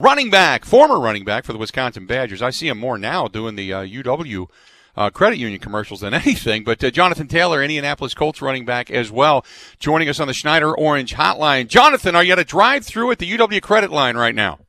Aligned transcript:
Running 0.00 0.30
back, 0.30 0.64
former 0.64 1.00
running 1.00 1.24
back 1.24 1.44
for 1.44 1.52
the 1.52 1.58
Wisconsin 1.58 2.06
Badgers. 2.06 2.40
I 2.40 2.50
see 2.50 2.68
him 2.68 2.78
more 2.78 2.98
now 2.98 3.26
doing 3.26 3.56
the 3.56 3.72
uh, 3.72 3.80
UW 3.82 4.48
uh, 4.96 5.10
credit 5.10 5.40
union 5.40 5.58
commercials 5.58 6.02
than 6.02 6.14
anything. 6.14 6.62
But 6.62 6.84
uh, 6.84 6.92
Jonathan 6.92 7.26
Taylor, 7.26 7.60
Indianapolis 7.60 8.14
Colts 8.14 8.40
running 8.40 8.64
back 8.64 8.92
as 8.92 9.10
well, 9.10 9.44
joining 9.80 10.08
us 10.08 10.20
on 10.20 10.28
the 10.28 10.34
Schneider 10.34 10.72
Orange 10.72 11.16
Hotline. 11.16 11.66
Jonathan, 11.66 12.14
are 12.14 12.22
you 12.22 12.30
at 12.30 12.38
a 12.38 12.44
drive-through 12.44 13.10
at 13.10 13.18
the 13.18 13.28
UW 13.28 13.60
credit 13.60 13.90
line 13.90 14.16
right 14.16 14.36
now? 14.36 14.60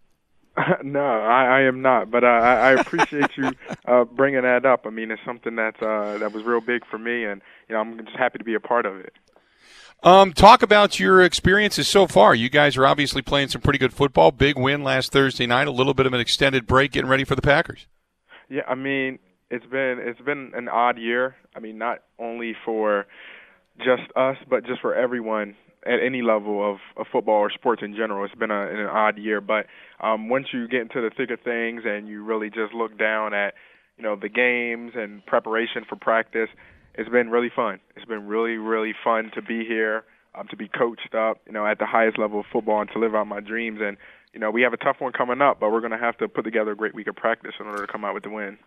no, 0.83 0.99
I, 0.99 1.59
I 1.59 1.61
am 1.61 1.83
not, 1.83 2.09
but 2.09 2.23
I, 2.23 2.71
I 2.71 2.81
appreciate 2.81 3.30
you 3.38 3.52
uh, 3.88 4.05
bringing 4.05 4.41
that 4.41 4.66
up. 4.66 4.88
I 4.88 4.89
mean, 4.89 5.11
it's 5.11 5.21
something 5.23 5.58
that 5.58 5.75
uh, 5.80 6.17
that 6.17 6.33
was 6.33 6.43
real 6.43 6.61
big 6.61 6.88
for 6.88 6.97
me, 6.97 7.25
and 7.25 7.39
you 7.67 7.75
know, 7.75 7.81
I'm 7.81 8.03
just 8.03 8.17
happy 8.17 8.39
to 8.39 8.43
be 8.43 8.55
a 8.55 8.59
part 8.59 8.88
of 8.88 8.99
it. 8.99 9.14
Um, 10.02 10.31
talk 10.31 10.61
about 10.64 11.00
your 11.00 11.22
experiences 11.22 11.89
so 11.89 12.08
far. 12.08 12.33
You 12.33 12.50
guys 12.50 12.78
are 12.78 12.86
obviously 12.86 13.22
playing 13.22 13.50
some 13.50 13.61
pretty 13.61 13.80
good 13.80 13.94
football. 13.94 14.31
Big 14.31 14.58
win 14.58 14.83
last 14.83 15.11
Thursday 15.11 15.45
night. 15.45 15.67
A 15.67 15.72
little 15.72 15.94
bit 15.94 16.05
of 16.05 16.14
an 16.14 16.22
extended 16.22 16.66
break, 16.66 16.94
getting 16.94 17.09
ready 17.09 17.25
for 17.25 17.36
the 17.36 17.42
Packers. 17.42 17.88
Yeah, 18.50 18.61
I 18.67 18.75
mean, 18.75 19.20
it's 19.52 19.66
been 19.66 19.97
it's 20.00 20.22
been 20.22 20.53
an 20.55 20.70
odd 20.70 20.97
year. 20.97 21.36
I 21.55 21.59
mean, 21.59 21.77
not 21.77 22.00
only 22.17 22.55
for 22.64 23.08
just 23.77 24.03
us, 24.16 24.38
but 24.50 24.66
just 24.66 24.80
for 24.81 24.95
everyone 24.95 25.55
at 25.86 26.00
any 26.05 26.22
level 26.22 26.72
of, 26.72 26.77
of 26.97 27.08
football 27.11 27.36
or 27.36 27.50
sports 27.52 27.81
in 27.83 27.95
general. 27.95 28.25
It's 28.25 28.36
been 28.36 28.52
a, 28.52 28.67
an 28.67 28.86
odd 28.88 29.17
year, 29.17 29.39
but 29.42 29.66
um, 30.02 30.27
once 30.30 30.47
you 30.53 30.67
get 30.67 30.81
into 30.81 31.02
the 31.02 31.09
thick 31.16 31.31
of 31.31 31.39
things 31.42 31.83
and 31.86 32.08
you 32.08 32.23
really 32.23 32.50
just 32.50 32.73
look 32.73 32.97
down 32.97 33.33
at 33.33 33.53
you 33.97 34.03
know 34.03 34.16
the 34.16 34.30
games 34.30 34.94
and 34.95 35.25
preparation 35.25 35.83
for 35.88 35.95
practice, 35.95 36.50
it's 37.00 37.09
been 37.09 37.30
really 37.30 37.50
fun. 37.55 37.80
It's 37.95 38.05
been 38.05 38.28
really, 38.28 38.58
really 38.58 38.94
fun 39.03 39.31
to 39.33 39.42
be 39.42 39.66
here, 39.66 40.03
um, 40.36 40.47
to 40.50 40.58
be 40.58 40.67
coached 40.67 41.16
up, 41.16 41.39
you 41.47 41.53
know, 41.53 41.66
at 41.66 41.80
the 41.80 41.86
highest 41.86 42.19
level 42.19 42.42
of 42.42 42.45
football 42.52 42.81
and 42.81 42.89
to 42.92 43.00
live 43.00 43.16
out 43.16 43.25
my 43.25 43.39
dreams. 43.39 43.80
And, 43.81 43.95
you 44.33 44.39
know, 44.39 44.52
we 44.52 44.64
have 44.64 44.73
a 44.73 44.78
tough 44.78 44.97
one 45.00 45.14
coming 45.14 45.42
up, 45.42 45.61
but 45.61 45.72
we're 45.72 45.80
going 45.80 45.94
to 45.94 45.97
have 45.97 46.17
to 46.17 46.27
put 46.27 46.44
together 46.44 46.72
a 46.72 46.75
great 46.75 46.94
week 46.94 47.08
of 47.08 47.16
practice 47.16 47.53
in 47.58 47.67
order 47.67 47.86
to 47.86 47.92
come 47.92 48.03
out 48.03 48.14
with 48.14 48.23
the 48.23 48.30
win. 48.30 48.58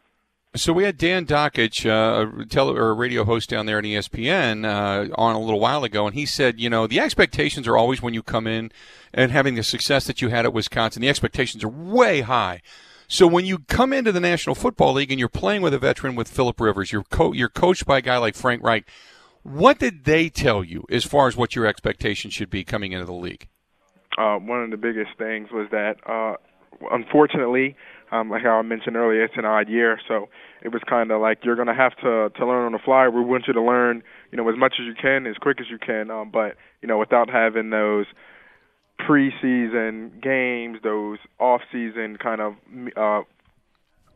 So 0.55 0.72
we 0.72 0.84
had 0.84 0.97
Dan 0.97 1.27
Dakich, 1.27 1.86
uh, 1.86 2.42
a 2.42 2.47
tele- 2.47 2.75
or 2.75 2.91
a 2.91 2.94
radio 2.94 3.25
host 3.25 3.50
down 3.50 3.66
there 3.66 3.78
at 3.78 3.84
ESPN, 3.84 4.64
uh, 4.64 5.09
on 5.14 5.34
a 5.34 5.38
little 5.38 5.60
while 5.60 5.84
ago, 5.84 6.06
and 6.06 6.14
he 6.14 6.26
said, 6.26 6.59
you 6.59 6.70
know, 6.70 6.87
the 6.87 7.00
expectations 7.00 7.69
are 7.69 7.76
always 7.76 8.00
when 8.00 8.12
you 8.14 8.22
come 8.22 8.47
in 8.47 8.72
and 9.12 9.31
having 9.31 9.54
the 9.54 9.62
success 9.62 10.06
that 10.06 10.22
you 10.22 10.28
had 10.28 10.47
at 10.47 10.53
Wisconsin, 10.54 11.03
the 11.03 11.09
expectations 11.09 11.64
are 11.64 11.69
way 11.69 12.22
high. 12.22 12.62
So 13.12 13.27
when 13.27 13.45
you 13.45 13.59
come 13.59 13.93
into 13.93 14.11
the 14.11 14.21
National 14.21 14.55
Football 14.55 14.95
League 14.95 15.11
and 15.11 15.21
you're 15.21 15.28
playing 15.28 15.61
with 15.61 15.75
a 15.75 15.78
veteran 15.78 16.15
with 16.15 16.28
Philip 16.28 16.59
Rivers, 16.59 16.93
you're 16.93 17.03
co- 17.03 17.34
you're 17.34 17.50
coached 17.50 17.84
by 17.84 17.99
a 17.99 18.00
guy 18.00 18.17
like 18.17 18.34
Frank 18.34 18.62
Reich. 18.62 18.89
What 19.43 19.78
did 19.78 20.05
they 20.05 20.31
tell 20.31 20.65
you 20.65 20.87
as 20.91 21.05
far 21.05 21.28
as 21.28 21.37
what 21.37 21.55
your 21.55 21.67
expectations 21.67 22.33
should 22.33 22.49
be 22.49 22.65
coming 22.65 22.93
into 22.93 23.05
the 23.05 23.12
league? 23.12 23.49
Uh, 24.17 24.37
one 24.37 24.62
of 24.62 24.71
the 24.71 24.78
biggest 24.78 25.11
things 25.19 25.50
was 25.53 25.69
that, 25.73 25.97
uh, 26.09 26.37
unfortunately, 26.91 27.77
um, 28.12 28.31
like 28.31 28.47
I 28.47 28.62
mentioned 28.62 28.97
earlier, 28.97 29.25
it's 29.25 29.34
an 29.37 29.44
odd 29.44 29.69
year, 29.69 30.00
so 30.09 30.31
it 30.62 30.73
was 30.73 30.81
kind 30.89 31.11
of 31.11 31.21
like 31.21 31.41
you're 31.44 31.56
going 31.56 31.69
to 31.69 31.75
have 31.75 31.94
to 31.97 32.31
to 32.31 32.47
learn 32.47 32.65
on 32.65 32.73
the 32.73 32.79
fly. 32.83 33.09
We 33.09 33.21
want 33.21 33.44
you 33.47 33.53
to 33.53 33.62
learn, 33.62 34.03
you 34.31 34.39
know, 34.39 34.49
as 34.49 34.56
much 34.56 34.77
as 34.81 34.87
you 34.87 34.94
can, 34.94 35.27
as 35.27 35.37
quick 35.37 35.61
as 35.61 35.67
you 35.69 35.77
can, 35.77 36.11
um, 36.11 36.31
but 36.31 36.56
you 36.81 36.89
know, 36.89 36.97
without 36.97 37.29
having 37.29 37.69
those 37.69 38.06
preseason 39.06 40.20
games, 40.22 40.78
those 40.82 41.18
off-season 41.38 42.16
kind 42.16 42.40
of 42.40 42.54
uh, 42.96 43.22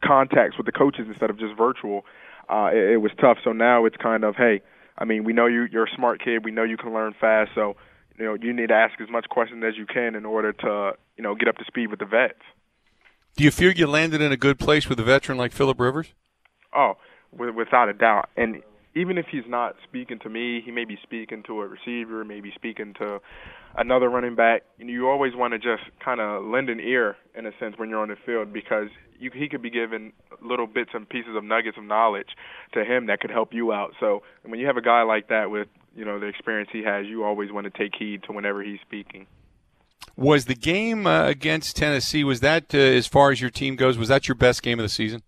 contacts 0.04 0.56
with 0.56 0.66
the 0.66 0.72
coaches 0.72 1.06
instead 1.08 1.30
of 1.30 1.38
just 1.38 1.56
virtual, 1.56 2.04
uh, 2.48 2.70
it, 2.72 2.92
it 2.92 2.96
was 2.98 3.12
tough. 3.20 3.38
So 3.42 3.52
now 3.52 3.84
it's 3.84 3.96
kind 3.96 4.24
of, 4.24 4.36
hey, 4.36 4.62
I 4.98 5.04
mean, 5.04 5.24
we 5.24 5.32
know 5.32 5.46
you, 5.46 5.66
you're 5.70 5.84
a 5.84 5.94
smart 5.96 6.22
kid. 6.22 6.44
We 6.44 6.52
know 6.52 6.62
you 6.62 6.76
can 6.76 6.94
learn 6.94 7.14
fast. 7.20 7.50
So, 7.54 7.76
you 8.18 8.24
know, 8.24 8.34
you 8.40 8.52
need 8.52 8.68
to 8.68 8.74
ask 8.74 9.00
as 9.00 9.10
much 9.10 9.28
questions 9.28 9.62
as 9.66 9.76
you 9.76 9.86
can 9.86 10.14
in 10.14 10.24
order 10.24 10.52
to, 10.52 10.92
you 11.16 11.22
know, 11.22 11.34
get 11.34 11.48
up 11.48 11.56
to 11.56 11.64
speed 11.66 11.88
with 11.90 11.98
the 11.98 12.06
vets. 12.06 12.40
Do 13.36 13.44
you 13.44 13.50
feel 13.50 13.72
you 13.72 13.86
landed 13.86 14.22
in 14.22 14.32
a 14.32 14.36
good 14.36 14.58
place 14.58 14.88
with 14.88 14.98
a 14.98 15.04
veteran 15.04 15.36
like 15.36 15.52
Philip 15.52 15.78
Rivers? 15.78 16.14
Oh, 16.74 16.94
without 17.32 17.88
a 17.90 17.92
doubt. 17.92 18.30
And 18.36 18.62
even 18.96 19.18
if 19.18 19.26
he's 19.30 19.44
not 19.46 19.76
speaking 19.84 20.18
to 20.20 20.30
me, 20.30 20.62
he 20.64 20.70
may 20.70 20.86
be 20.86 20.98
speaking 21.02 21.42
to 21.42 21.60
a 21.60 21.68
receiver, 21.68 22.24
maybe 22.24 22.50
speaking 22.54 22.94
to 22.94 23.20
another 23.76 24.08
running 24.08 24.34
back. 24.34 24.62
You, 24.78 25.06
always 25.06 25.34
want 25.36 25.52
to 25.52 25.58
just 25.58 25.82
kind 26.02 26.18
of 26.18 26.44
lend 26.44 26.70
an 26.70 26.80
ear 26.80 27.14
in 27.34 27.44
a 27.44 27.50
sense 27.60 27.74
when 27.76 27.90
you're 27.90 28.00
on 28.00 28.08
the 28.08 28.16
field 28.24 28.54
because 28.54 28.88
you, 29.20 29.30
he 29.34 29.50
could 29.50 29.60
be 29.60 29.68
giving 29.68 30.14
little 30.40 30.66
bits 30.66 30.90
and 30.94 31.06
pieces 31.06 31.36
of 31.36 31.44
nuggets 31.44 31.76
of 31.76 31.84
knowledge 31.84 32.28
to 32.72 32.84
him 32.84 33.06
that 33.06 33.20
could 33.20 33.30
help 33.30 33.52
you 33.52 33.70
out. 33.70 33.92
So 34.00 34.22
when 34.44 34.58
you 34.58 34.66
have 34.66 34.78
a 34.78 34.82
guy 34.82 35.02
like 35.02 35.28
that 35.28 35.50
with 35.50 35.68
you 35.94 36.06
know 36.06 36.18
the 36.18 36.26
experience 36.26 36.70
he 36.72 36.82
has, 36.82 37.06
you 37.06 37.22
always 37.22 37.52
want 37.52 37.72
to 37.72 37.78
take 37.78 37.92
heed 37.98 38.22
to 38.24 38.32
whenever 38.32 38.62
he's 38.62 38.80
speaking. 38.80 39.26
Was 40.16 40.46
the 40.46 40.54
game 40.54 41.06
uh, 41.06 41.26
against 41.26 41.76
Tennessee 41.76 42.24
was 42.24 42.40
that 42.40 42.74
uh, 42.74 42.78
as 42.78 43.06
far 43.06 43.30
as 43.30 43.42
your 43.42 43.50
team 43.50 43.76
goes? 43.76 43.98
Was 43.98 44.08
that 44.08 44.26
your 44.26 44.36
best 44.36 44.62
game 44.62 44.78
of 44.78 44.84
the 44.84 44.88
season? 44.88 45.22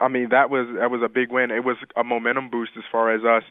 I 0.00 0.08
mean, 0.08 0.28
that 0.30 0.50
was 0.50 0.66
that 0.78 0.90
was 0.90 1.02
a 1.04 1.08
big 1.08 1.30
win. 1.30 1.50
It 1.50 1.64
was 1.64 1.76
a 1.96 2.04
momentum 2.04 2.50
boost 2.50 2.72
as 2.76 2.84
far 2.90 3.14
as 3.14 3.22
us 3.24 3.44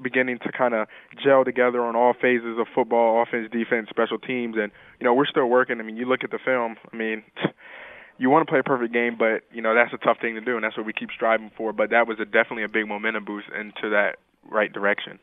beginning 0.00 0.38
to 0.38 0.52
kind 0.52 0.74
of 0.74 0.86
gel 1.22 1.44
together 1.44 1.82
on 1.82 1.96
all 1.96 2.14
phases 2.14 2.58
of 2.58 2.66
football, 2.74 3.22
offense, 3.22 3.50
defense, 3.50 3.88
special 3.90 4.18
teams, 4.18 4.56
and 4.56 4.70
you 5.00 5.04
know 5.04 5.14
we're 5.14 5.26
still 5.26 5.46
working. 5.46 5.80
I 5.80 5.82
mean, 5.82 5.96
you 5.96 6.06
look 6.06 6.24
at 6.24 6.30
the 6.30 6.38
film. 6.38 6.76
I 6.92 6.96
mean, 6.96 7.22
you 8.18 8.30
want 8.30 8.46
to 8.46 8.50
play 8.50 8.60
a 8.60 8.64
perfect 8.64 8.92
game, 8.92 9.16
but 9.18 9.42
you 9.52 9.62
know 9.62 9.74
that's 9.74 9.92
a 9.92 9.98
tough 9.98 10.18
thing 10.20 10.34
to 10.34 10.40
do, 10.40 10.54
and 10.54 10.64
that's 10.64 10.76
what 10.76 10.86
we 10.86 10.92
keep 10.92 11.10
striving 11.14 11.50
for. 11.56 11.72
But 11.72 11.90
that 11.90 12.06
was 12.06 12.18
a, 12.20 12.24
definitely 12.24 12.64
a 12.64 12.68
big 12.68 12.86
momentum 12.86 13.24
boost 13.24 13.48
into 13.48 13.90
that 13.90 14.16
right 14.48 14.72
direction. 14.72 15.18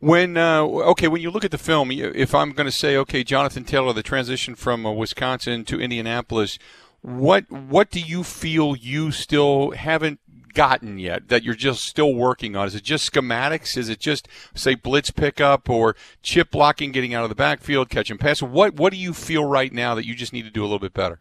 When 0.00 0.36
uh, 0.36 0.62
okay, 0.62 1.08
when 1.08 1.22
you 1.22 1.30
look 1.30 1.44
at 1.44 1.50
the 1.50 1.58
film, 1.58 1.90
if 1.90 2.34
I'm 2.34 2.52
going 2.52 2.66
to 2.66 2.72
say, 2.72 2.96
okay, 2.98 3.24
Jonathan 3.24 3.64
Taylor, 3.64 3.92
the 3.92 4.02
transition 4.02 4.54
from 4.54 4.84
uh, 4.84 4.92
Wisconsin 4.92 5.64
to 5.64 5.80
Indianapolis, 5.80 6.58
what 7.04 7.50
what 7.50 7.90
do 7.90 8.00
you 8.00 8.24
feel 8.24 8.74
you 8.74 9.12
still 9.12 9.72
haven't 9.72 10.20
gotten 10.54 10.98
yet 10.98 11.28
that 11.28 11.42
you're 11.42 11.54
just 11.54 11.84
still 11.84 12.14
working 12.14 12.56
on? 12.56 12.66
Is 12.66 12.74
it 12.74 12.82
just 12.82 13.12
schematics? 13.12 13.76
Is 13.76 13.90
it 13.90 14.00
just 14.00 14.26
say 14.54 14.74
blitz 14.74 15.10
pickup 15.10 15.68
or 15.68 15.96
chip 16.22 16.50
blocking, 16.50 16.92
getting 16.92 17.12
out 17.12 17.22
of 17.22 17.28
the 17.28 17.34
backfield, 17.34 17.90
catching 17.90 18.16
passes? 18.16 18.44
What 18.44 18.76
what 18.76 18.90
do 18.90 18.98
you 18.98 19.12
feel 19.12 19.44
right 19.44 19.70
now 19.70 19.94
that 19.94 20.06
you 20.06 20.14
just 20.14 20.32
need 20.32 20.46
to 20.46 20.50
do 20.50 20.62
a 20.62 20.64
little 20.64 20.78
bit 20.78 20.94
better? 20.94 21.20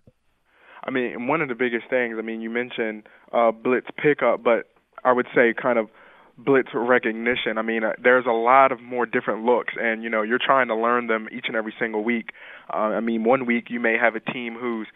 I 0.86 0.90
mean, 0.90 1.28
one 1.28 1.42
of 1.42 1.50
the 1.50 1.56
biggest 1.56 1.90
things. 1.90 2.16
I 2.18 2.22
mean, 2.22 2.40
you 2.40 2.50
mentioned 2.50 3.04
uh, 3.34 3.52
blitz 3.52 3.88
pickup, 4.02 4.42
but 4.42 4.69
I 5.04 5.12
would 5.12 5.28
say 5.36 5.54
kind 5.54 5.78
of 5.78 5.90
blitz 6.38 6.69
recognition. 6.74 7.57
I 7.57 7.62
mean, 7.62 7.84
uh, 7.84 7.92
there's 8.02 8.25
a 8.25 8.31
lot 8.31 8.72
of 8.72 8.81
more 8.81 9.06
different 9.06 9.44
looks, 9.44 9.74
and 9.78 10.02
you 10.02 10.10
know, 10.10 10.22
you're 10.22 10.40
trying 10.40 10.69
to 10.69 10.75
learn 10.75 11.07
them 11.07 11.28
each 11.30 11.46
and 11.48 11.57
every 11.57 11.74
single 11.78 12.06
week. 12.06 12.30
Uh, 12.74 12.96
I 12.96 13.02
mean, 13.02 13.25
one 13.25 13.46
week 13.46 13.66
you 13.69 13.81
may 13.81 13.98
have 13.98 14.16
a 14.16 14.22
team 14.22 14.56
who's 14.57 14.88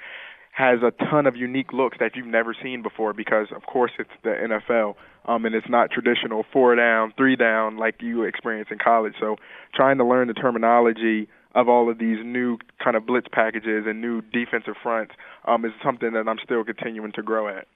has 0.58 0.80
a 0.82 0.90
ton 1.06 1.28
of 1.28 1.36
unique 1.36 1.72
looks 1.72 1.98
that 2.00 2.16
you've 2.16 2.26
never 2.26 2.56
seen 2.64 2.82
before 2.82 3.14
because 3.14 3.46
of 3.56 3.62
course 3.68 3.92
it's 4.00 4.10
the 4.24 4.30
NFL 4.30 4.96
um 5.26 5.46
and 5.46 5.54
it's 5.54 5.70
not 5.70 5.92
traditional 5.92 6.44
four 6.52 6.76
down, 6.76 7.14
three 7.16 7.36
down 7.36 7.78
like 7.78 8.02
you 8.02 8.24
experience 8.24 8.70
in 8.72 8.80
college. 8.80 9.14
So 9.20 9.36
trying 9.76 10.00
to 10.00 10.04
learn 10.04 10.28
the 10.30 10.34
terminology 10.34 11.30
of 11.54 11.70
all 11.70 11.92
of 11.92 12.00
these 12.00 12.18
new 12.26 12.58
kind 12.84 12.98
of 12.98 13.06
blitz 13.06 13.28
packages 13.32 13.86
and 13.86 14.02
new 14.02 14.22
defensive 14.34 14.74
fronts 14.82 15.14
um 15.46 15.64
is 15.64 15.74
something 15.86 16.14
that 16.14 16.28
I'm 16.28 16.40
still 16.44 16.64
continuing 16.64 17.12
to 17.12 17.22
grow 17.22 17.48
at. 17.48 17.68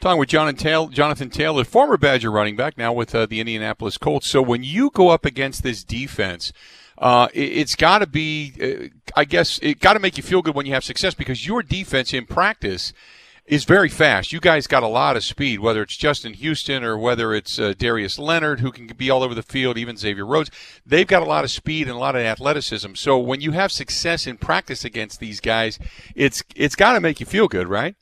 Talking 0.00 0.18
with 0.18 0.28
Jonathan 0.28 0.56
Taylor, 0.56 0.90
Jonathan 0.90 1.30
Taylor, 1.30 1.64
former 1.64 1.96
Badger 1.96 2.30
running 2.30 2.54
back, 2.54 2.76
now 2.76 2.92
with 2.92 3.14
uh, 3.14 3.24
the 3.24 3.40
Indianapolis 3.40 3.96
Colts. 3.96 4.28
So 4.28 4.42
when 4.42 4.62
you 4.62 4.90
go 4.90 5.08
up 5.08 5.24
against 5.24 5.62
this 5.62 5.82
defense, 5.82 6.52
uh, 6.98 7.28
it, 7.34 7.58
has 7.58 7.74
got 7.74 7.98
to 7.98 8.06
be, 8.06 8.52
uh, 8.60 9.10
I 9.16 9.24
guess, 9.24 9.58
it 9.62 9.80
got 9.80 9.94
to 9.94 10.00
make 10.00 10.16
you 10.16 10.22
feel 10.22 10.42
good 10.42 10.54
when 10.54 10.66
you 10.66 10.74
have 10.74 10.84
success 10.84 11.14
because 11.14 11.46
your 11.46 11.62
defense 11.62 12.12
in 12.12 12.26
practice 12.26 12.92
is 13.46 13.64
very 13.64 13.88
fast. 13.88 14.32
You 14.32 14.40
guys 14.40 14.66
got 14.66 14.82
a 14.82 14.88
lot 14.88 15.16
of 15.16 15.24
speed, 15.24 15.60
whether 15.60 15.82
it's 15.82 15.96
Justin 15.96 16.32
Houston 16.34 16.82
or 16.82 16.96
whether 16.96 17.34
it's 17.34 17.58
uh, 17.58 17.74
Darius 17.76 18.18
Leonard, 18.18 18.60
who 18.60 18.72
can 18.72 18.86
be 18.86 19.10
all 19.10 19.22
over 19.22 19.34
the 19.34 19.42
field, 19.42 19.76
even 19.76 19.96
Xavier 19.96 20.24
Rhodes. 20.24 20.50
They've 20.86 21.06
got 21.06 21.22
a 21.22 21.26
lot 21.26 21.44
of 21.44 21.50
speed 21.50 21.86
and 21.86 21.96
a 21.96 21.98
lot 21.98 22.16
of 22.16 22.22
athleticism. 22.22 22.94
So 22.94 23.18
when 23.18 23.40
you 23.40 23.52
have 23.52 23.70
success 23.70 24.26
in 24.26 24.38
practice 24.38 24.84
against 24.84 25.20
these 25.20 25.40
guys, 25.40 25.78
it's 26.14 26.42
it's 26.56 26.74
got 26.74 26.94
to 26.94 27.00
make 27.00 27.20
you 27.20 27.26
feel 27.26 27.48
good, 27.48 27.68
right? 27.68 27.96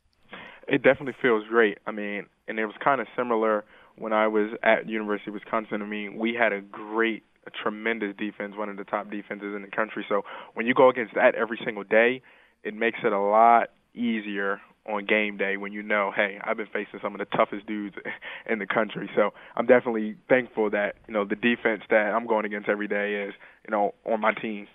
It 0.67 0.81
definitely 0.81 1.15
feels 1.21 1.45
great. 1.47 1.77
I 1.85 1.91
mean, 1.91 2.27
and 2.47 2.57
it 2.57 2.65
was 2.65 2.75
kind 2.81 3.01
of 3.01 3.07
similar 3.17 3.65
when 3.97 4.13
I 4.13 4.27
was 4.27 4.51
at 4.63 4.87
University 4.87 5.29
of 5.29 5.33
Wisconsin. 5.35 5.81
I 5.81 5.85
mean, 5.85 6.17
we 6.17 6.33
had 6.33 6.53
a 6.53 6.61
great 6.61 7.23
a 7.45 7.51
tremendous 7.51 8.15
defense, 8.17 8.55
one 8.57 8.69
of 8.69 8.77
the 8.77 8.83
top 8.83 9.09
defenses 9.09 9.55
in 9.55 9.61
the 9.61 9.75
country. 9.75 10.05
So 10.07 10.23
when 10.53 10.65
you 10.65 10.73
go 10.73 10.89
against 10.89 11.15
that 11.15 11.35
every 11.35 11.59
single 11.63 11.83
day, 11.83 12.21
it 12.63 12.73
makes 12.73 12.99
it 13.03 13.11
a 13.11 13.19
lot 13.19 13.69
easier 13.93 14.59
on 14.85 15.05
game 15.05 15.37
day 15.37 15.57
when 15.57 15.71
you 15.71 15.81
know, 15.81 16.11
hey, 16.13 16.39
I've 16.43 16.57
been 16.57 16.67
facing 16.67 16.99
some 17.01 17.13
of 17.13 17.19
the 17.19 17.37
toughest 17.37 17.65
dudes 17.65 17.95
in 18.49 18.59
the 18.59 18.65
country. 18.65 19.09
So 19.15 19.31
I'm 19.55 19.65
definitely 19.65 20.15
thankful 20.27 20.69
that 20.71 20.95
you 21.07 21.13
know 21.13 21.25
the 21.25 21.35
defense 21.35 21.83
that 21.89 22.13
I'm 22.13 22.27
going 22.27 22.45
against 22.45 22.69
every 22.69 22.87
day 22.87 23.25
is 23.27 23.33
you 23.65 23.71
know 23.71 23.93
on 24.05 24.21
my 24.21 24.33
team. 24.33 24.67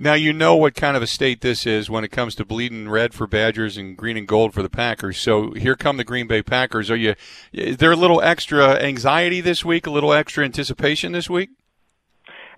Now 0.00 0.14
you 0.14 0.32
know 0.32 0.54
what 0.54 0.76
kind 0.76 0.96
of 0.96 1.02
a 1.02 1.08
state 1.08 1.40
this 1.40 1.66
is 1.66 1.90
when 1.90 2.04
it 2.04 2.12
comes 2.12 2.36
to 2.36 2.44
bleeding 2.44 2.88
red 2.88 3.12
for 3.12 3.26
Badgers 3.26 3.76
and 3.76 3.96
green 3.96 4.16
and 4.16 4.28
gold 4.28 4.54
for 4.54 4.62
the 4.62 4.70
Packers. 4.70 5.18
So 5.18 5.50
here 5.50 5.74
come 5.74 5.96
the 5.96 6.04
Green 6.04 6.28
Bay 6.28 6.40
Packers. 6.40 6.88
Are 6.88 6.96
you? 6.96 7.16
Is 7.52 7.78
there 7.78 7.90
a 7.90 7.96
little 7.96 8.22
extra 8.22 8.80
anxiety 8.80 9.40
this 9.40 9.64
week? 9.64 9.88
A 9.88 9.90
little 9.90 10.12
extra 10.12 10.44
anticipation 10.44 11.10
this 11.10 11.28
week? 11.28 11.50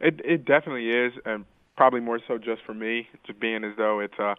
It 0.03 0.21
it 0.23 0.45
definitely 0.45 0.91
is, 0.91 1.15
and 1.25 1.47
probably 1.79 2.01
more 2.01 2.21
so 2.29 2.37
just 2.37 2.61
for 2.67 2.75
me, 2.75 3.09
to 3.27 3.33
being 3.33 3.65
as 3.65 3.73
though 3.79 4.01
it's 4.01 4.19
a, 4.19 4.37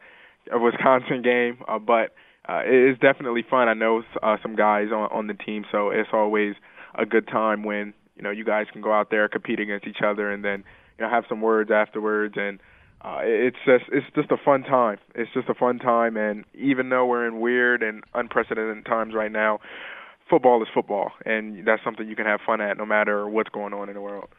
a 0.51 0.59
Wisconsin 0.59 1.21
game. 1.23 1.57
Uh, 1.67 1.79
but 1.79 2.13
uh, 2.47 2.61
it 2.63 2.91
is 2.91 2.99
definitely 2.99 3.43
fun. 3.49 3.67
I 3.67 3.73
know 3.73 4.03
uh, 4.21 4.37
some 4.43 4.55
guys 4.55 4.89
on 4.91 5.09
on 5.11 5.25
the 5.25 5.33
team, 5.33 5.65
so 5.71 5.89
it's 5.89 6.09
always 6.13 6.53
a 6.93 7.07
good 7.07 7.27
time 7.27 7.63
when 7.63 7.95
you 8.15 8.21
know 8.21 8.29
you 8.29 8.45
guys 8.45 8.67
can 8.71 8.83
go 8.83 8.93
out 8.93 9.09
there 9.09 9.27
compete 9.27 9.59
against 9.59 9.87
each 9.87 10.03
other, 10.05 10.31
and 10.31 10.45
then 10.45 10.63
you 10.99 11.05
know 11.05 11.09
have 11.09 11.23
some 11.27 11.41
words 11.41 11.71
afterwards 11.71 12.35
and 12.37 12.59
uh, 13.03 13.19
it's 13.23 13.57
just 13.65 13.85
it's 13.91 14.05
just 14.15 14.31
a 14.31 14.37
fun 14.37 14.63
time. 14.63 14.97
It's 15.15 15.31
just 15.33 15.49
a 15.49 15.55
fun 15.55 15.79
time, 15.79 16.17
and 16.17 16.45
even 16.53 16.89
though 16.89 17.05
we're 17.05 17.27
in 17.27 17.39
weird 17.39 17.81
and 17.81 18.03
unprecedented 18.13 18.85
times 18.85 19.15
right 19.15 19.31
now, 19.31 19.59
football 20.29 20.61
is 20.61 20.69
football, 20.73 21.11
and 21.25 21.65
that's 21.67 21.83
something 21.83 22.07
you 22.07 22.15
can 22.15 22.27
have 22.27 22.41
fun 22.45 22.61
at 22.61 22.77
no 22.77 22.85
matter 22.85 23.27
what's 23.27 23.49
going 23.49 23.73
on 23.73 23.89
in 23.89 23.95
the 23.95 24.01
world. 24.01 24.29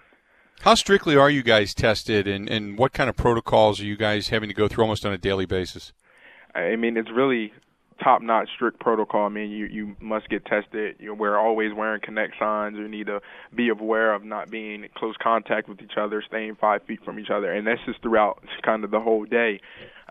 How 0.61 0.76
strictly 0.76 1.17
are 1.17 1.29
you 1.29 1.43
guys 1.43 1.75
tested, 1.75 2.29
and, 2.29 2.49
and 2.49 2.79
what 2.79 2.93
kind 2.93 3.11
of 3.11 3.17
protocols 3.17 3.81
are 3.81 3.85
you 3.85 3.97
guys 3.97 4.29
having 4.29 4.49
to 4.49 4.55
go 4.55 4.69
through 4.69 4.85
almost 4.85 5.05
on 5.05 5.12
a 5.12 5.19
daily 5.19 5.47
basis? 5.47 5.93
I 6.55 6.76
mean, 6.76 6.97
it's 6.97 7.11
really 7.11 7.53
top 8.02 8.22
notch 8.22 8.48
strict 8.54 8.80
protocol. 8.80 9.26
I 9.26 9.28
mean, 9.28 9.50
you 9.50 9.66
you 9.66 9.96
must 10.00 10.28
get 10.28 10.44
tested. 10.44 10.96
You 10.98 11.08
know, 11.08 11.14
we're 11.14 11.38
always 11.38 11.72
wearing 11.74 12.00
Kinexons. 12.00 12.76
You 12.76 12.88
need 12.88 13.06
to 13.06 13.20
be 13.54 13.68
aware 13.68 14.14
of 14.14 14.24
not 14.24 14.50
being 14.50 14.84
in 14.84 14.90
close 14.96 15.16
contact 15.22 15.68
with 15.68 15.80
each 15.80 15.96
other, 15.96 16.22
staying 16.26 16.56
five 16.60 16.82
feet 16.84 17.00
from 17.04 17.18
each 17.18 17.30
other, 17.30 17.52
and 17.52 17.66
that's 17.66 17.80
just 17.86 18.02
throughout 18.02 18.42
kind 18.62 18.84
of 18.84 18.90
the 18.90 19.00
whole 19.00 19.24
day. 19.24 19.60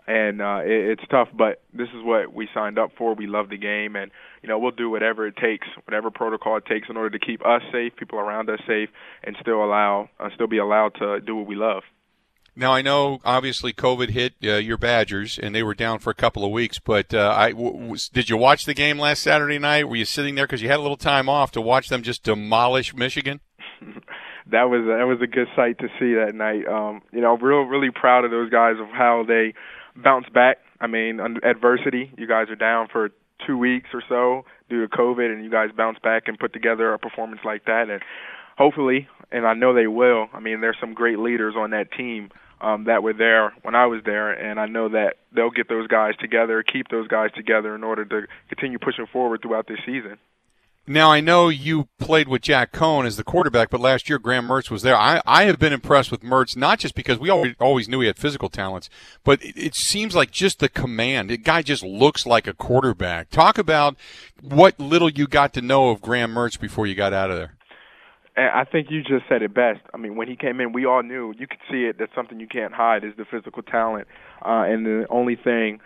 And 0.06 0.42
uh, 0.42 0.62
it, 0.64 0.98
it's 0.98 1.02
tough, 1.10 1.28
but 1.32 1.62
this 1.72 1.88
is 1.88 2.02
what 2.02 2.34
we 2.34 2.48
signed 2.52 2.78
up 2.78 2.90
for. 2.98 3.14
We 3.14 3.28
love 3.28 3.48
the 3.50 3.58
game, 3.58 3.94
and 3.94 4.10
you 4.42 4.48
know 4.48 4.58
we'll 4.58 4.72
do 4.72 4.90
whatever 4.90 5.26
it 5.26 5.36
takes, 5.36 5.66
whatever 5.84 6.10
protocol 6.10 6.56
it 6.56 6.66
takes, 6.66 6.88
in 6.90 6.96
order 6.96 7.16
to 7.16 7.24
keep 7.24 7.44
us 7.46 7.62
safe, 7.70 7.94
people 7.96 8.18
around 8.18 8.50
us 8.50 8.60
safe, 8.66 8.88
and 9.22 9.36
still 9.40 9.64
allow, 9.64 10.08
uh, 10.18 10.28
still 10.34 10.48
be 10.48 10.58
allowed 10.58 10.94
to 10.96 11.20
do 11.20 11.36
what 11.36 11.46
we 11.46 11.54
love. 11.54 11.82
Now 12.54 12.72
I 12.72 12.82
know 12.82 13.20
obviously 13.24 13.72
COVID 13.72 14.10
hit 14.10 14.34
uh, 14.44 14.56
your 14.56 14.76
Badgers 14.76 15.38
and 15.38 15.54
they 15.54 15.62
were 15.62 15.74
down 15.74 15.98
for 15.98 16.10
a 16.10 16.14
couple 16.14 16.44
of 16.44 16.50
weeks. 16.50 16.78
But 16.78 17.14
uh, 17.14 17.34
I 17.36 17.52
w- 17.52 17.96
did 18.12 18.28
you 18.28 18.36
watch 18.36 18.64
the 18.64 18.74
game 18.74 18.98
last 18.98 19.22
Saturday 19.22 19.58
night? 19.58 19.88
Were 19.88 19.96
you 19.96 20.04
sitting 20.04 20.34
there 20.34 20.46
because 20.46 20.62
you 20.62 20.68
had 20.68 20.78
a 20.78 20.82
little 20.82 20.96
time 20.96 21.28
off 21.28 21.50
to 21.52 21.60
watch 21.60 21.88
them 21.88 22.02
just 22.02 22.24
demolish 22.24 22.94
Michigan? 22.94 23.40
that 24.50 24.64
was 24.64 24.84
that 24.86 25.04
was 25.06 25.18
a 25.22 25.26
good 25.26 25.48
sight 25.56 25.78
to 25.78 25.88
see 25.98 26.14
that 26.14 26.34
night. 26.34 26.66
Um, 26.66 27.02
you 27.12 27.20
know, 27.20 27.36
real 27.36 27.62
really 27.62 27.90
proud 27.90 28.24
of 28.24 28.30
those 28.30 28.50
guys 28.50 28.76
of 28.78 28.88
how 28.88 29.24
they 29.26 29.54
bounced 29.96 30.32
back. 30.32 30.58
I 30.80 30.88
mean, 30.88 31.20
adversity. 31.42 32.12
You 32.18 32.26
guys 32.26 32.50
are 32.50 32.56
down 32.56 32.88
for 32.92 33.10
two 33.46 33.56
weeks 33.56 33.90
or 33.94 34.02
so 34.08 34.44
due 34.68 34.86
to 34.86 34.88
COVID, 34.88 35.32
and 35.32 35.44
you 35.44 35.50
guys 35.50 35.70
bounced 35.76 36.02
back 36.02 36.24
and 36.26 36.38
put 36.38 36.52
together 36.52 36.92
a 36.92 36.98
performance 36.98 37.40
like 37.44 37.64
that. 37.66 37.88
And 37.88 38.02
hopefully, 38.56 39.08
and 39.30 39.46
I 39.46 39.54
know 39.54 39.74
they 39.74 39.86
will. 39.86 40.28
I 40.32 40.40
mean, 40.40 40.60
there's 40.60 40.76
some 40.80 40.94
great 40.94 41.18
leaders 41.18 41.54
on 41.56 41.70
that 41.70 41.92
team 41.92 42.30
um, 42.60 42.84
that 42.84 43.02
were 43.02 43.12
there 43.12 43.52
when 43.62 43.74
I 43.74 43.86
was 43.86 44.02
there, 44.04 44.30
and 44.30 44.60
I 44.60 44.66
know 44.66 44.88
that 44.90 45.16
they'll 45.32 45.50
get 45.50 45.68
those 45.68 45.88
guys 45.88 46.14
together, 46.20 46.62
keep 46.62 46.88
those 46.88 47.08
guys 47.08 47.30
together 47.34 47.74
in 47.74 47.82
order 47.82 48.04
to 48.04 48.26
continue 48.48 48.78
pushing 48.78 49.06
forward 49.06 49.42
throughout 49.42 49.66
this 49.66 49.80
season. 49.84 50.18
Now 50.86 51.12
I 51.12 51.20
know 51.20 51.48
you 51.48 51.88
played 52.00 52.26
with 52.26 52.42
Jack 52.42 52.72
Coan 52.72 53.06
as 53.06 53.16
the 53.16 53.22
quarterback, 53.22 53.70
but 53.70 53.80
last 53.80 54.08
year 54.08 54.18
Graham 54.18 54.48
Mertz 54.48 54.68
was 54.68 54.82
there. 54.82 54.96
I, 54.96 55.22
I 55.24 55.44
have 55.44 55.60
been 55.60 55.72
impressed 55.72 56.10
with 56.10 56.22
Mertz, 56.22 56.56
not 56.56 56.80
just 56.80 56.96
because 56.96 57.20
we 57.20 57.30
always, 57.30 57.54
always 57.60 57.88
knew 57.88 58.00
he 58.00 58.08
had 58.08 58.18
physical 58.18 58.48
talents, 58.48 58.90
but 59.22 59.40
it, 59.44 59.56
it 59.56 59.74
seems 59.76 60.16
like 60.16 60.32
just 60.32 60.58
the 60.58 60.68
command. 60.68 61.30
The 61.30 61.36
guy 61.36 61.62
just 61.62 61.84
looks 61.84 62.26
like 62.26 62.48
a 62.48 62.52
quarterback. 62.52 63.30
Talk 63.30 63.58
about 63.58 63.96
what 64.40 64.78
little 64.80 65.08
you 65.08 65.28
got 65.28 65.52
to 65.54 65.62
know 65.62 65.90
of 65.90 66.00
Graham 66.00 66.34
Mertz 66.34 66.58
before 66.58 66.88
you 66.88 66.96
got 66.96 67.12
out 67.12 67.30
of 67.30 67.36
there. 67.36 67.54
And 68.36 68.48
I 68.48 68.64
think 68.64 68.88
you 68.90 69.02
just 69.02 69.24
said 69.28 69.42
it 69.42 69.54
best. 69.54 69.80
I 69.92 69.98
mean, 69.98 70.16
when 70.16 70.28
he 70.28 70.36
came 70.36 70.60
in, 70.60 70.72
we 70.72 70.86
all 70.86 71.02
knew 71.02 71.34
you 71.38 71.46
could 71.46 71.60
see 71.70 71.84
it. 71.84 71.96
That's 71.98 72.14
something 72.14 72.40
you 72.40 72.46
can't 72.46 72.72
hide 72.72 73.04
is 73.04 73.12
the 73.16 73.24
physical 73.24 73.62
talent. 73.62 74.08
Uh, 74.40 74.64
and 74.66 74.86
the 74.86 75.06
only 75.10 75.36
thing 75.36 75.80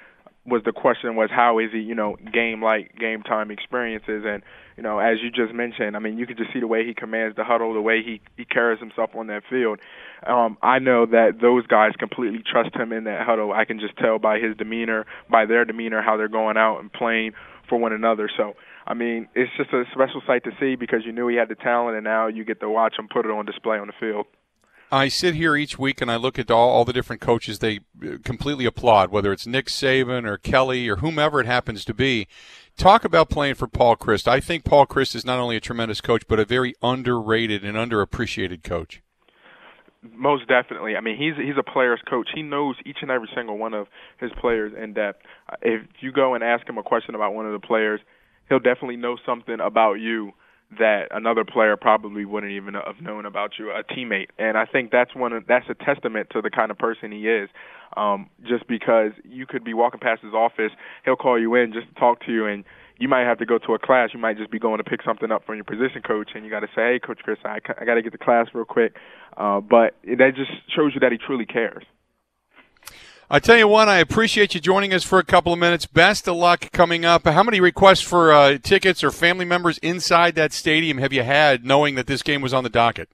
was 0.46 0.62
the 0.64 0.72
question 0.72 1.16
was 1.16 1.28
how 1.30 1.58
is 1.58 1.70
he, 1.72 1.80
you 1.80 1.94
know, 1.94 2.16
game 2.32 2.62
like 2.62 2.96
game 2.98 3.22
time 3.22 3.50
experiences 3.50 4.24
and 4.26 4.42
you 4.76 4.82
know, 4.82 4.98
as 4.98 5.16
you 5.22 5.30
just 5.30 5.54
mentioned, 5.54 5.96
I 5.96 6.00
mean, 6.00 6.18
you 6.18 6.26
could 6.26 6.36
just 6.36 6.52
see 6.52 6.60
the 6.60 6.66
way 6.66 6.84
he 6.84 6.92
commands 6.92 7.34
the 7.34 7.44
huddle, 7.44 7.72
the 7.72 7.80
way 7.80 8.02
he 8.02 8.20
he 8.36 8.44
carries 8.44 8.78
himself 8.78 9.10
on 9.16 9.26
that 9.28 9.42
field. 9.48 9.80
Um, 10.26 10.58
I 10.62 10.78
know 10.78 11.06
that 11.06 11.40
those 11.40 11.66
guys 11.66 11.92
completely 11.98 12.42
trust 12.48 12.76
him 12.76 12.92
in 12.92 13.04
that 13.04 13.26
huddle. 13.26 13.52
I 13.52 13.64
can 13.64 13.80
just 13.80 13.96
tell 13.96 14.18
by 14.18 14.38
his 14.38 14.56
demeanor, 14.56 15.06
by 15.30 15.46
their 15.46 15.64
demeanor, 15.64 16.02
how 16.02 16.16
they're 16.16 16.28
going 16.28 16.58
out 16.58 16.78
and 16.80 16.92
playing 16.92 17.32
for 17.68 17.78
one 17.78 17.92
another. 17.92 18.28
So 18.36 18.54
I 18.86 18.94
mean, 18.94 19.28
it's 19.34 19.50
just 19.56 19.72
a 19.72 19.84
special 19.92 20.22
sight 20.26 20.44
to 20.44 20.52
see 20.60 20.76
because 20.76 21.00
you 21.04 21.12
knew 21.12 21.26
he 21.26 21.36
had 21.36 21.48
the 21.48 21.56
talent, 21.56 21.96
and 21.96 22.04
now 22.04 22.28
you 22.28 22.44
get 22.44 22.60
to 22.60 22.70
watch 22.70 22.94
him 22.98 23.08
put 23.12 23.24
it 23.24 23.30
on 23.30 23.44
display 23.44 23.78
on 23.78 23.88
the 23.88 23.92
field. 23.98 24.26
I 24.90 25.08
sit 25.08 25.34
here 25.34 25.56
each 25.56 25.78
week 25.78 26.00
and 26.00 26.10
I 26.10 26.16
look 26.16 26.38
at 26.38 26.48
all, 26.48 26.68
all 26.68 26.84
the 26.84 26.92
different 26.92 27.20
coaches 27.20 27.58
they 27.58 27.80
uh, 28.00 28.18
completely 28.22 28.66
applaud, 28.66 29.10
whether 29.10 29.32
it's 29.32 29.46
Nick 29.46 29.66
Saban 29.66 30.24
or 30.24 30.38
Kelly 30.38 30.88
or 30.88 30.96
whomever 30.96 31.40
it 31.40 31.46
happens 31.46 31.84
to 31.86 31.94
be. 31.94 32.28
Talk 32.76 33.04
about 33.04 33.28
playing 33.28 33.56
for 33.56 33.66
Paul 33.66 33.96
Chryst. 33.96 34.28
I 34.28 34.38
think 34.38 34.64
Paul 34.64 34.86
Chryst 34.86 35.16
is 35.16 35.24
not 35.24 35.40
only 35.40 35.56
a 35.56 35.60
tremendous 35.60 36.00
coach, 36.00 36.22
but 36.28 36.38
a 36.38 36.44
very 36.44 36.74
underrated 36.82 37.64
and 37.64 37.76
underappreciated 37.76 38.62
coach. 38.62 39.02
Most 40.02 40.46
definitely. 40.46 40.94
I 40.94 41.00
mean, 41.00 41.16
he's 41.16 41.34
he's 41.36 41.56
a 41.58 41.64
player's 41.64 42.00
coach. 42.08 42.28
He 42.32 42.42
knows 42.42 42.76
each 42.84 42.98
and 43.02 43.10
every 43.10 43.28
single 43.34 43.58
one 43.58 43.74
of 43.74 43.88
his 44.20 44.30
players 44.40 44.72
in 44.80 44.92
depth. 44.92 45.22
If 45.62 45.82
you 45.98 46.12
go 46.12 46.34
and 46.34 46.44
ask 46.44 46.68
him 46.68 46.78
a 46.78 46.82
question 46.84 47.16
about 47.16 47.34
one 47.34 47.44
of 47.44 47.60
the 47.60 47.66
players, 47.66 48.00
he'll 48.48 48.58
definitely 48.58 48.96
know 48.96 49.16
something 49.24 49.58
about 49.60 49.94
you 49.94 50.32
that 50.78 51.08
another 51.12 51.44
player 51.44 51.76
probably 51.76 52.24
wouldn't 52.24 52.52
even 52.52 52.74
have 52.74 53.00
known 53.00 53.24
about 53.24 53.52
you, 53.58 53.70
a 53.70 53.84
teammate. 53.84 54.28
And 54.38 54.58
I 54.58 54.66
think 54.66 54.90
that's 54.90 55.14
one 55.14 55.32
of, 55.32 55.46
that's 55.46 55.66
a 55.68 55.74
testament 55.74 56.28
to 56.32 56.42
the 56.42 56.50
kind 56.50 56.70
of 56.70 56.78
person 56.78 57.12
he 57.12 57.28
is. 57.28 57.48
Um, 57.96 58.28
just 58.42 58.66
because 58.66 59.12
you 59.24 59.46
could 59.46 59.64
be 59.64 59.74
walking 59.74 60.00
past 60.00 60.22
his 60.22 60.34
office, 60.34 60.72
he'll 61.04 61.16
call 61.16 61.40
you 61.40 61.54
in 61.54 61.72
just 61.72 61.88
to 61.88 61.94
talk 61.94 62.24
to 62.26 62.32
you, 62.32 62.46
and 62.46 62.64
you 62.98 63.08
might 63.08 63.24
have 63.24 63.38
to 63.38 63.46
go 63.46 63.58
to 63.58 63.74
a 63.74 63.78
class. 63.78 64.10
You 64.12 64.18
might 64.18 64.36
just 64.36 64.50
be 64.50 64.58
going 64.58 64.78
to 64.78 64.84
pick 64.84 65.02
something 65.04 65.30
up 65.30 65.46
from 65.46 65.54
your 65.54 65.64
position 65.64 66.02
coach, 66.02 66.30
and 66.34 66.44
you 66.44 66.50
got 66.50 66.60
to 66.60 66.66
say, 66.74 66.94
"Hey, 66.94 66.98
Coach 66.98 67.20
Chryst, 67.26 67.44
I, 67.44 67.58
I 67.80 67.84
got 67.84 67.94
to 67.94 68.02
get 68.02 68.10
to 68.12 68.18
class 68.18 68.48
real 68.52 68.64
quick." 68.64 68.96
Uh, 69.36 69.60
but 69.60 69.94
that 70.02 70.32
just 70.34 70.50
shows 70.74 70.92
you 70.94 71.00
that 71.00 71.12
he 71.12 71.18
truly 71.18 71.46
cares. 71.46 71.84
I 73.28 73.40
tell 73.40 73.56
you 73.56 73.66
what, 73.66 73.88
I 73.88 73.98
appreciate 73.98 74.54
you 74.54 74.60
joining 74.60 74.94
us 74.94 75.02
for 75.02 75.18
a 75.18 75.24
couple 75.24 75.52
of 75.52 75.58
minutes. 75.58 75.84
Best 75.84 76.28
of 76.28 76.36
luck 76.36 76.70
coming 76.70 77.04
up. 77.04 77.24
How 77.24 77.42
many 77.42 77.58
requests 77.58 78.00
for 78.00 78.32
uh, 78.32 78.58
tickets 78.58 79.02
or 79.02 79.10
family 79.10 79.44
members 79.44 79.78
inside 79.78 80.36
that 80.36 80.52
stadium 80.52 80.98
have 80.98 81.12
you 81.12 81.24
had, 81.24 81.64
knowing 81.64 81.96
that 81.96 82.06
this 82.06 82.22
game 82.22 82.40
was 82.40 82.54
on 82.54 82.62
the 82.62 82.70
docket? 82.70 83.08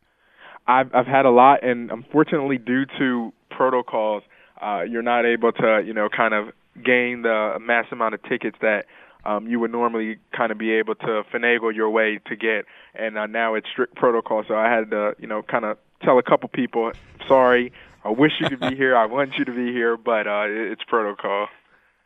I've 0.66 0.94
I've 0.94 1.06
had 1.06 1.24
a 1.24 1.30
lot, 1.30 1.64
and 1.64 1.90
unfortunately, 1.90 2.58
due 2.58 2.84
to 2.98 3.32
protocols, 3.50 4.22
uh, 4.60 4.82
you're 4.82 5.00
not 5.00 5.24
able 5.24 5.50
to, 5.52 5.82
you 5.84 5.94
know, 5.94 6.10
kind 6.14 6.34
of 6.34 6.50
gain 6.84 7.22
the 7.22 7.56
mass 7.58 7.86
amount 7.90 8.12
of 8.12 8.22
tickets 8.24 8.58
that 8.60 8.84
um, 9.24 9.46
you 9.46 9.58
would 9.60 9.72
normally 9.72 10.18
kind 10.36 10.52
of 10.52 10.58
be 10.58 10.72
able 10.72 10.94
to 10.94 11.22
finagle 11.32 11.74
your 11.74 11.88
way 11.88 12.20
to 12.26 12.36
get. 12.36 12.66
And 12.94 13.16
uh, 13.16 13.26
now 13.26 13.54
it's 13.54 13.66
strict 13.72 13.94
protocol, 13.96 14.44
so 14.46 14.56
I 14.56 14.70
had 14.70 14.90
to, 14.90 15.16
you 15.18 15.26
know, 15.26 15.42
kind 15.42 15.64
of 15.64 15.78
tell 16.02 16.18
a 16.18 16.22
couple 16.22 16.50
people, 16.50 16.92
sorry, 17.26 17.72
I 18.04 18.10
wish 18.10 18.32
you 18.40 18.48
could 18.48 18.60
be 18.60 18.76
here. 18.76 18.96
I 18.96 19.06
want 19.06 19.32
you 19.38 19.44
to 19.44 19.52
be 19.52 19.72
here, 19.72 19.96
but 19.96 20.26
uh, 20.26 20.44
it's 20.48 20.82
protocol. 20.88 21.48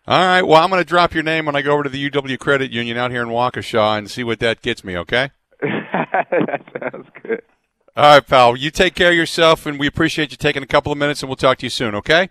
All 0.07 0.25
right. 0.25 0.43
Well, 0.43 0.62
I'm 0.62 0.71
going 0.71 0.81
to 0.81 0.88
drop 0.88 1.15
your 1.15 1.23
name 1.23 1.47
when 1.47 1.57
I 1.57 1.62
go 1.62 1.73
over 1.73 1.83
to 1.83 1.88
the 1.88 2.11
UW 2.11 2.38
Credit 2.38 2.71
Union 2.71 2.97
out 2.97 3.11
here 3.11 3.23
in 3.23 3.29
Waukesha 3.29 3.99
and 3.99 4.11
see 4.11 4.23
what 4.23 4.38
that 4.41 4.62
gets 4.62 4.85
me. 4.85 4.97
Okay. 4.97 5.31
that 5.61 6.62
sounds 6.93 7.09
good. 7.23 7.43
All 7.97 8.15
right, 8.15 8.26
pal. 8.26 8.57
You 8.57 8.71
take 8.71 8.95
care 8.95 9.11
of 9.11 9.17
yourself, 9.17 9.65
and 9.65 9.81
we 9.81 9.87
appreciate 9.87 10.31
you 10.31 10.37
taking 10.37 10.62
a 10.62 10.67
couple 10.67 10.93
of 10.93 10.99
minutes, 10.99 11.23
and 11.23 11.31
we'll 11.31 11.37
talk 11.37 11.59
to 11.59 11.67
you 11.67 11.71
soon. 11.71 11.95
Okay? 11.95 12.29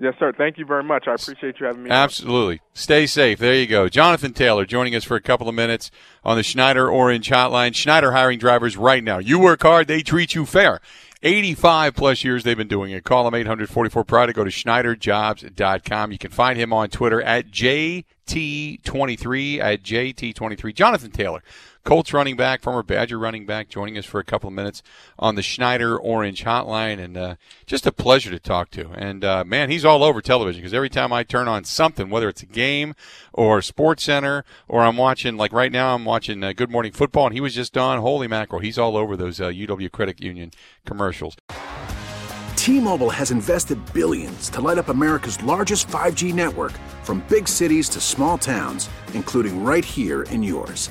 Yes, 0.00 0.14
sir. 0.20 0.32
Thank 0.36 0.58
you 0.58 0.64
very 0.64 0.84
much. 0.84 1.08
I 1.08 1.14
appreciate 1.14 1.58
you 1.58 1.66
having 1.66 1.82
me. 1.82 1.90
Absolutely. 1.90 2.60
Stay 2.72 3.06
safe. 3.06 3.40
There 3.40 3.54
you 3.54 3.66
go. 3.66 3.88
Jonathan 3.88 4.32
Taylor 4.32 4.64
joining 4.64 4.94
us 4.94 5.02
for 5.02 5.16
a 5.16 5.20
couple 5.20 5.48
of 5.48 5.56
minutes 5.56 5.90
on 6.22 6.36
the 6.36 6.44
Schneider 6.44 6.88
Orange 6.88 7.28
Hotline. 7.30 7.74
Schneider 7.74 8.12
hiring 8.12 8.38
drivers 8.38 8.76
right 8.76 9.02
now. 9.02 9.18
You 9.18 9.40
work 9.40 9.62
hard, 9.62 9.88
they 9.88 10.02
treat 10.02 10.36
you 10.36 10.46
fair. 10.46 10.80
85 11.22 11.94
plus 11.94 12.24
years 12.24 12.44
they've 12.44 12.56
been 12.56 12.68
doing 12.68 12.92
it. 12.92 13.04
Call 13.04 13.24
them 13.24 13.34
844 13.34 14.04
Pride. 14.04 14.32
Go 14.34 14.44
to 14.44 14.50
SchneiderJobs.com. 14.50 16.12
You 16.12 16.18
can 16.18 16.30
find 16.30 16.58
him 16.58 16.72
on 16.72 16.88
Twitter 16.90 17.20
at 17.22 17.50
JT23 17.50 19.58
at 19.58 19.82
JT23. 19.82 20.74
Jonathan 20.74 21.10
Taylor 21.10 21.42
Colts 21.88 22.12
running 22.12 22.36
back, 22.36 22.60
former 22.60 22.82
Badger 22.82 23.18
running 23.18 23.46
back, 23.46 23.70
joining 23.70 23.96
us 23.96 24.04
for 24.04 24.20
a 24.20 24.24
couple 24.24 24.48
of 24.48 24.52
minutes 24.52 24.82
on 25.18 25.36
the 25.36 25.42
Schneider 25.42 25.98
Orange 25.98 26.44
Hotline, 26.44 27.02
and 27.02 27.16
uh, 27.16 27.36
just 27.64 27.86
a 27.86 27.92
pleasure 27.92 28.30
to 28.30 28.38
talk 28.38 28.70
to. 28.72 28.90
And 28.90 29.24
uh, 29.24 29.42
man, 29.42 29.70
he's 29.70 29.86
all 29.86 30.04
over 30.04 30.20
television 30.20 30.60
because 30.60 30.74
every 30.74 30.90
time 30.90 31.14
I 31.14 31.22
turn 31.22 31.48
on 31.48 31.64
something, 31.64 32.10
whether 32.10 32.28
it's 32.28 32.42
a 32.42 32.46
game 32.46 32.94
or 33.32 33.62
Sports 33.62 34.02
Center, 34.02 34.44
or 34.68 34.82
I'm 34.82 34.98
watching, 34.98 35.38
like 35.38 35.50
right 35.50 35.72
now, 35.72 35.94
I'm 35.94 36.04
watching 36.04 36.44
uh, 36.44 36.52
Good 36.52 36.70
Morning 36.70 36.92
Football, 36.92 37.28
and 37.28 37.34
he 37.34 37.40
was 37.40 37.54
just 37.54 37.74
on. 37.78 38.00
Holy 38.00 38.28
mackerel, 38.28 38.60
he's 38.60 38.78
all 38.78 38.94
over 38.94 39.16
those 39.16 39.38
UW 39.38 39.86
uh, 39.86 39.88
Credit 39.88 40.22
Union 40.22 40.50
commercials. 40.84 41.36
T-Mobile 42.54 43.08
has 43.08 43.30
invested 43.30 43.78
billions 43.94 44.50
to 44.50 44.60
light 44.60 44.76
up 44.76 44.90
America's 44.90 45.42
largest 45.42 45.88
5G 45.88 46.34
network, 46.34 46.72
from 47.02 47.24
big 47.30 47.48
cities 47.48 47.88
to 47.88 47.98
small 47.98 48.36
towns, 48.36 48.90
including 49.14 49.64
right 49.64 49.86
here 49.86 50.24
in 50.24 50.42
yours. 50.42 50.90